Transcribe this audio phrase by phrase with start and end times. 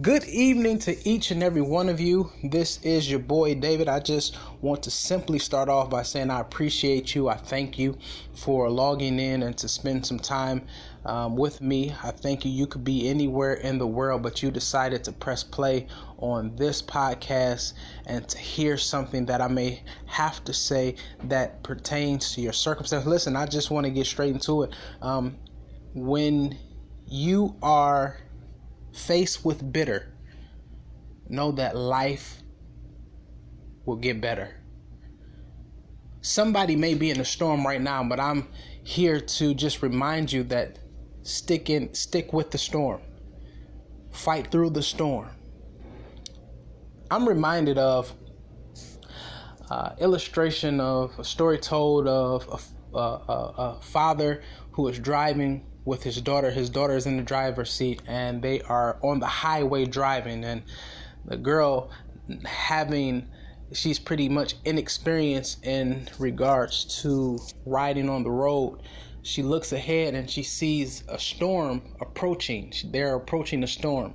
[0.00, 2.30] Good evening to each and every one of you.
[2.44, 3.88] This is your boy David.
[3.88, 7.28] I just want to simply start off by saying I appreciate you.
[7.28, 7.98] I thank you
[8.32, 10.64] for logging in and to spend some time
[11.04, 11.92] um, with me.
[12.04, 12.52] I thank you.
[12.52, 15.88] You could be anywhere in the world, but you decided to press play
[16.18, 17.72] on this podcast
[18.06, 20.94] and to hear something that I may have to say
[21.24, 23.06] that pertains to your circumstance.
[23.06, 24.72] Listen, I just want to get straight into it.
[25.02, 25.36] Um,
[25.94, 26.56] when
[27.06, 28.16] you are
[28.92, 30.12] faced with bitter,
[31.28, 32.42] know that life
[33.84, 34.56] will get better.
[36.22, 38.48] Somebody may be in a storm right now, but I'm
[38.82, 40.78] here to just remind you that
[41.22, 43.00] stick in stick with the storm.
[44.10, 45.30] Fight through the storm.
[47.10, 48.12] I'm reminded of
[49.70, 55.64] uh, illustration of a story told of a, a, a, a father who is driving
[55.90, 56.50] with his daughter.
[56.50, 60.44] His daughter is in the driver's seat, and they are on the highway driving.
[60.44, 60.62] And
[61.26, 61.90] the girl,
[62.44, 63.26] having
[63.72, 68.82] she's pretty much inexperienced in regards to riding on the road.
[69.22, 72.72] She looks ahead and she sees a storm approaching.
[72.86, 74.14] They're approaching a storm.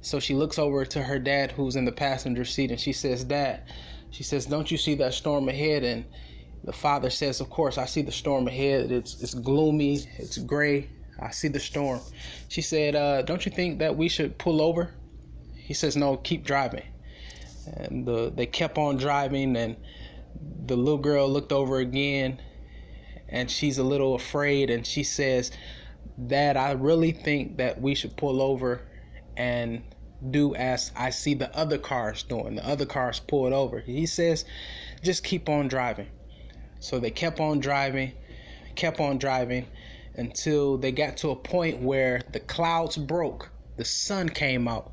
[0.00, 3.24] So she looks over to her dad, who's in the passenger seat, and she says,
[3.24, 3.62] Dad,
[4.10, 5.82] she says, Don't you see that storm ahead?
[5.82, 6.04] And
[6.62, 8.92] the father says, Of course, I see the storm ahead.
[8.92, 12.00] It's, it's gloomy, it's gray, I see the storm.
[12.48, 14.94] She said, uh, Don't you think that we should pull over?
[15.54, 16.84] He says, No, keep driving.
[17.74, 19.76] And the, they kept on driving, and
[20.66, 22.40] the little girl looked over again,
[23.28, 25.50] and she's a little afraid, and she says,
[26.26, 28.82] Dad, I really think that we should pull over
[29.36, 29.82] and
[30.30, 32.56] do as I see the other cars doing.
[32.56, 33.80] The other cars pulled over.
[33.80, 34.44] He says,
[35.02, 36.08] Just keep on driving.
[36.78, 38.12] So they kept on driving,
[38.76, 39.66] kept on driving
[40.16, 44.92] until they got to a point where the clouds broke, the sun came out,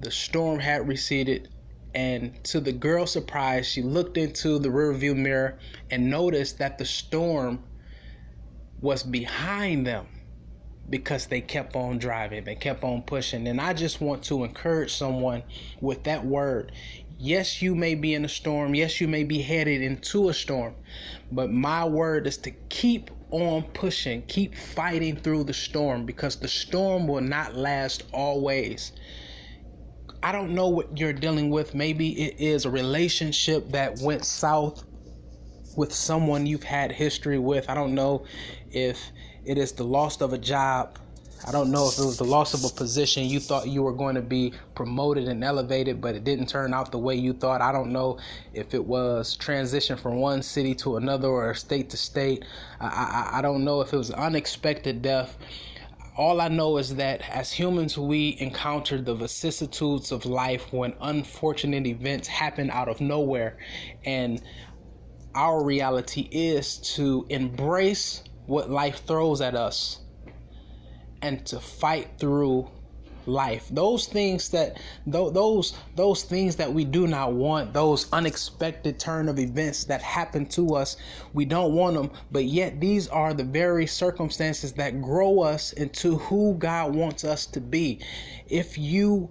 [0.00, 1.48] the storm had receded,
[1.94, 5.58] and to the girl's surprise, she looked into the rearview mirror
[5.90, 7.64] and noticed that the storm
[8.80, 10.06] was behind them
[10.88, 13.46] because they kept on driving, they kept on pushing.
[13.46, 15.44] And I just want to encourage someone
[15.80, 16.72] with that word.
[17.18, 18.74] Yes, you may be in a storm.
[18.74, 20.74] Yes, you may be headed into a storm.
[21.30, 26.48] But my word is to keep on pushing, keep fighting through the storm because the
[26.48, 28.92] storm will not last always.
[30.22, 31.74] I don't know what you're dealing with.
[31.74, 34.84] Maybe it is a relationship that went south
[35.76, 37.70] with someone you've had history with.
[37.70, 38.24] I don't know
[38.70, 39.12] if
[39.44, 40.98] it is the loss of a job.
[41.44, 43.94] I don't know if it was the loss of a position you thought you were
[43.94, 47.62] going to be promoted and elevated, but it didn't turn out the way you thought.
[47.62, 48.18] I don't know
[48.52, 52.44] if it was transition from one city to another or state to state.
[52.80, 52.86] I,
[53.32, 55.38] I, I don't know if it was unexpected death.
[56.18, 61.86] All I know is that as humans, we encounter the vicissitudes of life when unfortunate
[61.86, 63.56] events happen out of nowhere.
[64.04, 64.42] And
[65.34, 70.00] our reality is to embrace what life throws at us
[71.22, 72.68] and to fight through
[73.26, 73.68] life.
[73.70, 79.38] Those things that those those things that we do not want those unexpected turn of
[79.38, 80.96] events that happen to us
[81.32, 86.16] we don't want them but yet these are the very circumstances that grow us into
[86.18, 88.00] who God wants us to be.
[88.48, 89.30] If you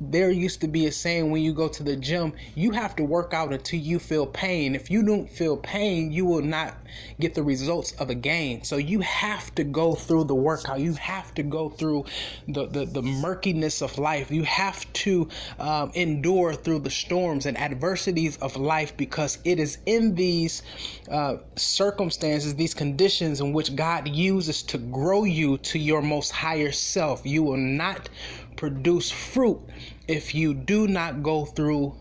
[0.00, 3.04] there used to be a saying when you go to the gym, you have to
[3.04, 4.74] work out until you feel pain.
[4.74, 6.76] If you don't feel pain, you will not
[7.20, 8.62] get the results of a gain.
[8.64, 10.80] So you have to go through the workout.
[10.80, 12.04] You have to go through
[12.48, 14.30] the, the, the murkiness of life.
[14.30, 19.78] You have to um, endure through the storms and adversities of life because it is
[19.86, 20.62] in these
[21.10, 26.72] uh, circumstances, these conditions in which God uses to grow you to your most higher
[26.72, 27.24] self.
[27.24, 28.08] You will not
[28.64, 29.60] produce fruit
[30.08, 31.94] if you do not go through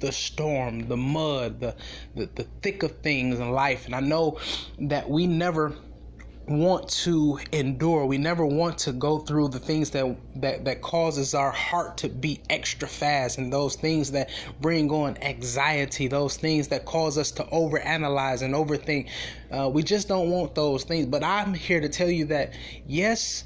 [0.00, 1.74] the storm, the mud, the,
[2.14, 3.86] the, the thick of things in life.
[3.86, 4.38] And I know
[4.80, 5.74] that we never
[6.46, 8.04] want to endure.
[8.04, 10.04] We never want to go through the things that
[10.42, 14.28] that that causes our heart to beat extra fast and those things that
[14.60, 19.08] bring on anxiety those things that cause us to overanalyze and overthink.
[19.50, 21.06] Uh, we just don't want those things.
[21.06, 22.52] But i'm here to tell you that
[22.86, 23.44] yes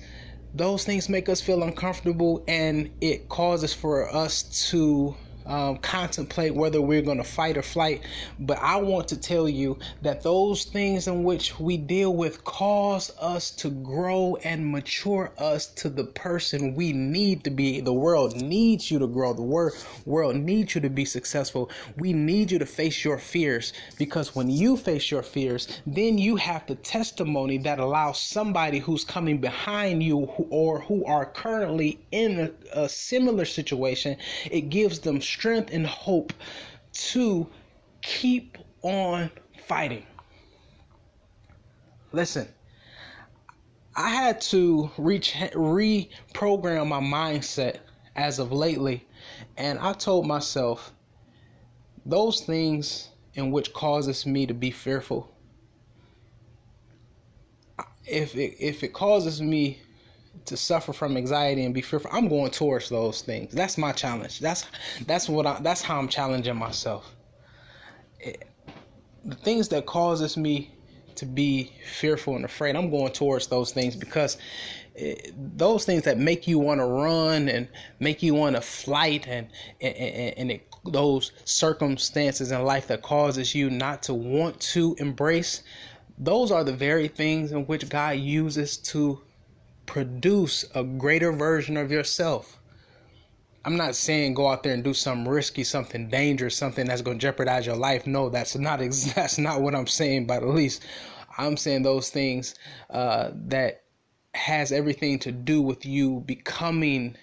[0.54, 5.14] those things make us feel uncomfortable and it causes for us to
[5.48, 8.02] um, contemplate whether we're going to fight or flight.
[8.38, 13.10] But I want to tell you that those things in which we deal with cause
[13.18, 17.80] us to grow and mature us to the person we need to be.
[17.80, 19.32] The world needs you to grow.
[19.32, 19.72] The wor-
[20.04, 21.70] world needs you to be successful.
[21.96, 26.36] We need you to face your fears because when you face your fears, then you
[26.36, 30.18] have the testimony that allows somebody who's coming behind you
[30.50, 34.16] or who are currently in a, a similar situation,
[34.50, 36.32] it gives them strength and hope
[36.92, 37.46] to
[38.02, 39.30] keep on
[39.66, 40.04] fighting.
[42.12, 42.48] Listen,
[43.94, 47.78] I had to reach reprogram my mindset
[48.16, 49.06] as of lately,
[49.56, 50.92] and I told myself
[52.04, 55.32] those things in which causes me to be fearful.
[58.06, 59.78] If it, if it causes me
[60.44, 63.52] to suffer from anxiety and be fearful, I'm going towards those things.
[63.52, 64.40] That's my challenge.
[64.40, 64.66] That's
[65.06, 67.14] that's what I that's how I'm challenging myself.
[68.20, 68.48] It,
[69.24, 70.70] the things that causes me
[71.16, 74.38] to be fearful and afraid, I'm going towards those things because
[74.94, 79.26] it, those things that make you want to run and make you want to flight
[79.26, 79.48] and
[79.80, 85.62] and, and it, those circumstances in life that causes you not to want to embrace
[86.18, 89.20] those are the very things in which God uses to
[89.88, 92.58] produce a greater version of yourself.
[93.64, 97.18] I'm not saying go out there and do something risky, something dangerous, something that's going
[97.18, 98.06] to jeopardize your life.
[98.06, 100.84] No, that's not ex- that's not what I'm saying by the least.
[101.38, 102.54] I'm saying those things
[102.90, 103.82] uh, that
[104.34, 107.16] has everything to do with you becoming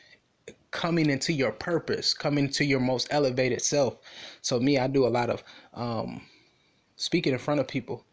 [0.71, 3.97] coming into your purpose, coming to your most elevated self.
[4.41, 6.21] So me, I do a lot of um,
[6.95, 8.05] speaking in front of people,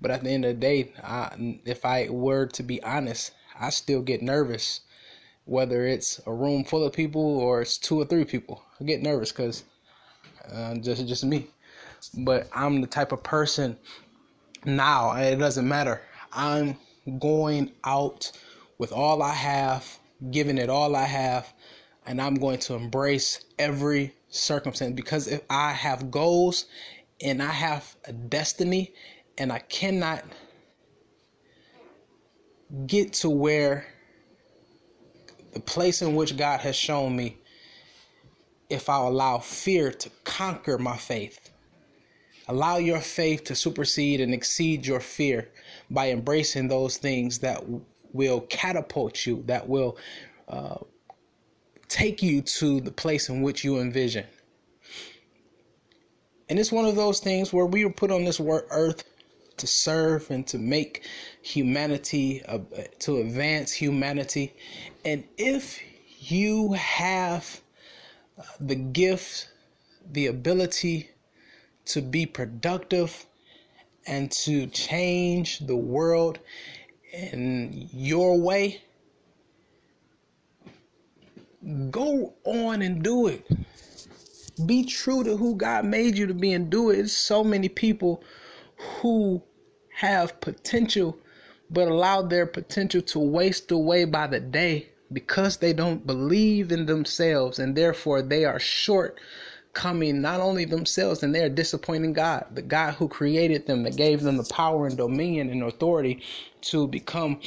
[0.00, 3.70] but at the end of the day, I, if I were to be honest, I
[3.70, 4.80] still get nervous,
[5.44, 8.62] whether it's a room full of people or it's two or three people.
[8.80, 9.64] I get nervous because
[10.50, 11.46] uh, just just me.
[12.14, 13.76] But I'm the type of person
[14.64, 15.14] now.
[15.16, 16.00] It doesn't matter.
[16.32, 16.76] I'm
[17.18, 18.32] going out
[18.78, 19.98] with all I have,
[20.30, 21.52] giving it all I have,
[22.06, 26.66] and I'm going to embrace every circumstance because if I have goals
[27.20, 28.94] and I have a destiny
[29.36, 30.24] and I cannot
[32.86, 33.86] get to where
[35.52, 37.38] the place in which God has shown me
[38.68, 41.50] if I allow fear to conquer my faith.
[42.48, 45.48] Allow your faith to supersede and exceed your fear
[45.90, 47.62] by embracing those things that
[48.12, 49.96] will catapult you, that will
[50.48, 50.76] uh,
[51.88, 54.24] take you to the place in which you envision.
[56.48, 59.04] And it's one of those things where we were put on this earth
[59.60, 61.06] to serve and to make
[61.42, 62.58] humanity, uh,
[62.98, 64.54] to advance humanity.
[65.04, 65.80] And if
[66.18, 67.60] you have
[68.38, 69.50] uh, the gift,
[70.10, 71.10] the ability
[71.86, 73.26] to be productive
[74.06, 76.38] and to change the world
[77.12, 78.82] in your way,
[81.90, 83.46] go on and do it.
[84.66, 86.96] Be true to who God made you to be and do it.
[86.96, 88.22] There's so many people
[88.76, 89.42] who
[90.00, 91.18] have potential
[91.68, 96.86] but allow their potential to waste away by the day because they don't believe in
[96.86, 99.20] themselves and therefore they are short
[99.74, 103.96] coming not only themselves and they are disappointing God, the God who created them, that
[103.96, 106.22] gave them the power and dominion and authority
[106.62, 107.38] to become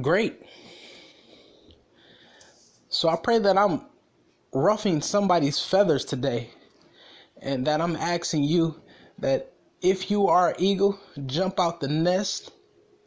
[0.00, 0.40] great.
[2.88, 3.82] So I pray that I'm
[4.52, 6.50] ruffing somebody's feathers today
[7.42, 8.80] and that I'm asking you
[9.18, 9.53] that
[9.84, 12.52] if you are an eagle, jump out the nest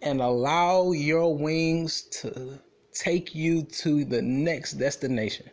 [0.04, 2.60] and allow your wings to
[2.94, 5.50] take you to the next destination.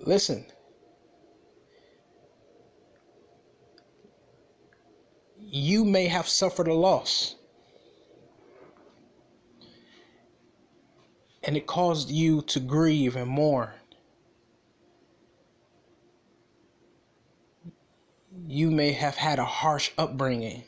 [0.00, 0.44] Listen.
[5.38, 7.36] You may have suffered a loss.
[11.44, 13.70] And it caused you to grieve and mourn.
[18.46, 20.64] You may have had a harsh upbringing,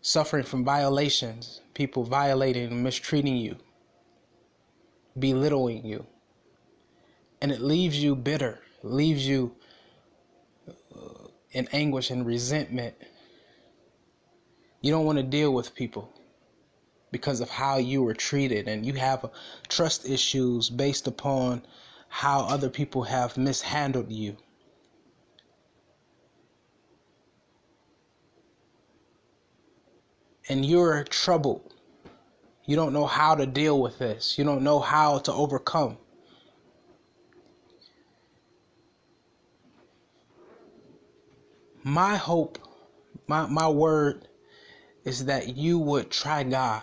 [0.00, 3.56] suffering from violations, people violating and mistreating you,
[5.18, 6.06] belittling you.
[7.40, 9.54] And it leaves you bitter, leaves you
[10.68, 12.94] uh, in anguish and resentment.
[14.80, 16.12] You don't want to deal with people
[17.10, 19.30] because of how you were treated, and you have
[19.68, 21.62] trust issues based upon
[22.08, 24.36] how other people have mishandled you.
[30.48, 31.74] and you're troubled.
[32.66, 34.38] You don't know how to deal with this.
[34.38, 35.98] You don't know how to overcome.
[41.82, 42.58] My hope,
[43.26, 44.28] my, my word
[45.04, 46.82] is that you would try God.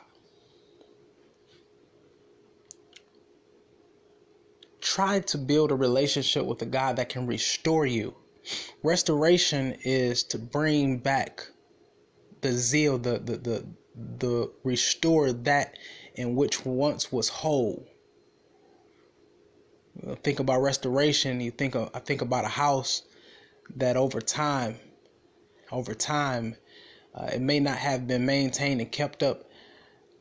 [4.82, 8.16] Try to build a relationship with a God that can restore you.
[8.84, 11.48] Restoration is to bring back
[12.46, 13.66] the zeal, the the the
[14.20, 15.78] the restore that
[16.14, 17.88] in which once was whole.
[20.24, 21.42] Think about restoration.
[21.42, 23.04] You think of, I think about a house
[23.78, 24.76] that over time,
[25.72, 26.56] over time,
[27.16, 29.46] uh, it may not have been maintained and kept up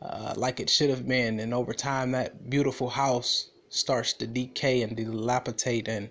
[0.01, 4.83] uh, like it should have been, and over time, that beautiful house starts to decay
[4.83, 5.89] and dilapidate.
[5.89, 6.11] And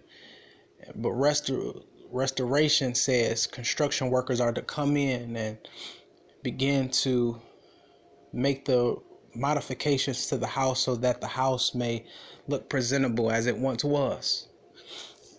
[0.95, 5.57] but restor- restoration says construction workers are to come in and
[6.43, 7.41] begin to
[8.33, 8.97] make the
[9.35, 12.05] modifications to the house so that the house may
[12.47, 14.47] look presentable as it once was.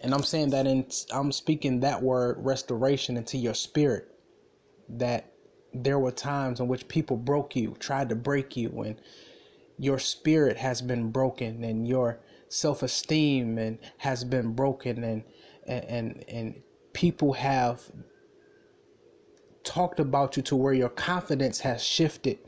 [0.03, 4.09] And I'm saying that in I'm speaking that word restoration into your spirit
[4.89, 5.33] that
[5.75, 8.97] there were times in which people broke you, tried to break you and
[9.79, 15.25] your spirit has been broken and your self-esteem and has been broken and
[15.67, 17.83] and and people have
[19.75, 22.39] talked about you to where your confidence has shifted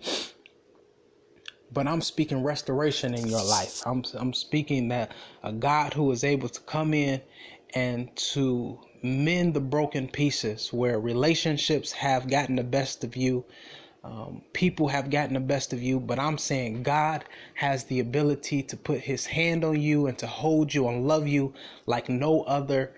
[1.73, 3.83] but I'm speaking restoration in your life.
[3.87, 7.21] I'm I'm speaking that a God who is able to come in
[7.75, 13.45] and to mend the broken pieces where relationships have gotten the best of you.
[14.05, 18.63] Um, people have gotten the best of you, but I'm saying God has the ability
[18.65, 21.55] to put his hand on you and to hold you and love you
[21.87, 22.95] like no other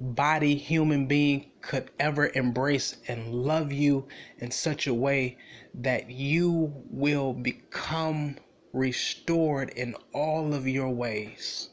[0.00, 4.06] body human being could ever embrace and love you
[4.38, 5.36] in such a way
[5.74, 8.36] that you will become
[8.72, 11.70] restored in all of your ways.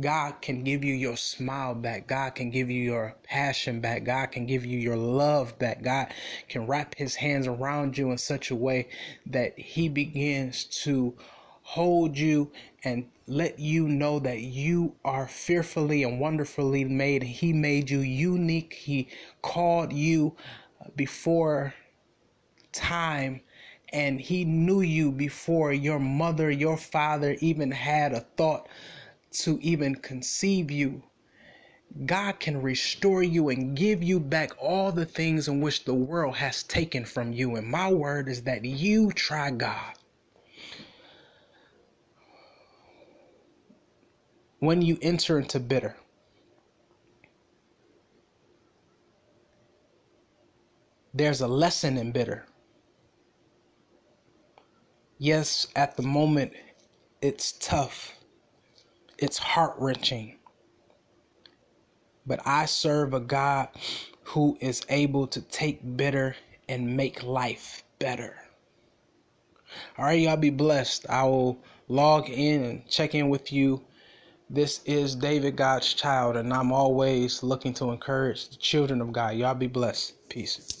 [0.00, 2.06] God can give you your smile back.
[2.06, 4.04] God can give you your passion back.
[4.04, 5.82] God can give you your love back.
[5.82, 6.12] God
[6.48, 8.88] can wrap his hands around you in such a way
[9.26, 11.16] that he begins to
[11.70, 12.50] hold you
[12.82, 17.22] and let you know that you are fearfully and wonderfully made.
[17.22, 18.72] He made you unique.
[18.72, 19.06] He
[19.40, 20.34] called you
[20.96, 21.72] before
[22.72, 23.40] time
[23.92, 28.68] and he knew you before your mother, your father even had a thought
[29.30, 31.04] to even conceive you.
[32.04, 36.34] God can restore you and give you back all the things in which the world
[36.34, 37.54] has taken from you.
[37.54, 39.94] And my word is that you try God.
[44.60, 45.96] When you enter into bitter,
[51.14, 52.44] there's a lesson in bitter.
[55.18, 56.52] Yes, at the moment,
[57.22, 58.14] it's tough,
[59.16, 60.36] it's heart wrenching.
[62.26, 63.68] But I serve a God
[64.24, 66.36] who is able to take bitter
[66.68, 68.36] and make life better.
[69.96, 71.06] All right, y'all be blessed.
[71.08, 73.82] I will log in and check in with you.
[74.52, 79.36] This is David God's child, and I'm always looking to encourage the children of God.
[79.36, 80.28] Y'all be blessed.
[80.28, 80.79] Peace.